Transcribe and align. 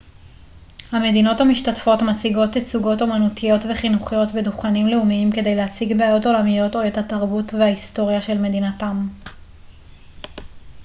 המדינות 0.91 1.41
המשתתפות 1.41 2.01
מציגות 2.01 2.51
תצוגות 2.51 3.01
אומנותיות 3.01 3.61
וחינוכיות 3.71 4.31
בדוכנים 4.31 4.87
לאומיים 4.87 5.31
כדי 5.31 5.55
להציג 5.55 5.97
בעיות 5.97 6.25
עולמיות 6.25 6.75
או 6.75 6.87
את 6.87 6.97
התרבות 6.97 7.53
וההיסטוריה 7.53 8.21
של 8.21 8.37
מדינתם 8.37 9.07